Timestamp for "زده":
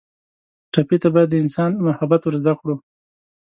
2.41-2.53